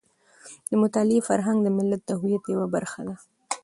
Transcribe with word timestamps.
د 0.69 0.71
مطالعې 0.83 1.21
فرهنګ 1.29 1.57
د 1.63 1.67
ملت 1.77 2.01
د 2.05 2.11
هویت 2.19 2.43
یوه 2.53 2.67
برخه 2.75 3.01
ده. 3.07 3.15